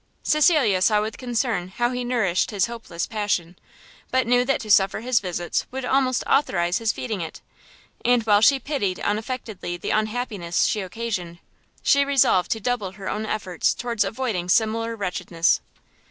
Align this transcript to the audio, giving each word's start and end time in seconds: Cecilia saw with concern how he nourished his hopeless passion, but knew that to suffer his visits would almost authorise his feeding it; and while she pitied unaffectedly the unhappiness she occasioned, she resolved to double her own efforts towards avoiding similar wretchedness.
Cecilia 0.23 0.81
saw 0.81 0.99
with 0.99 1.19
concern 1.19 1.67
how 1.67 1.91
he 1.91 2.03
nourished 2.03 2.49
his 2.49 2.65
hopeless 2.65 3.05
passion, 3.05 3.55
but 4.09 4.25
knew 4.25 4.43
that 4.45 4.59
to 4.61 4.71
suffer 4.71 5.01
his 5.01 5.19
visits 5.19 5.67
would 5.69 5.85
almost 5.85 6.23
authorise 6.25 6.79
his 6.79 6.91
feeding 6.91 7.21
it; 7.21 7.39
and 8.03 8.23
while 8.23 8.41
she 8.41 8.57
pitied 8.59 8.99
unaffectedly 9.01 9.77
the 9.77 9.91
unhappiness 9.91 10.65
she 10.65 10.81
occasioned, 10.81 11.37
she 11.83 12.03
resolved 12.03 12.49
to 12.49 12.59
double 12.59 12.93
her 12.93 13.07
own 13.11 13.27
efforts 13.27 13.75
towards 13.75 14.03
avoiding 14.03 14.49
similar 14.49 14.95
wretchedness. 14.95 15.61